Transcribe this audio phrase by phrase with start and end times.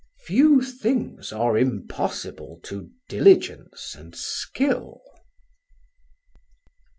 [0.25, 5.03] Few things are impossible to diligence and skill."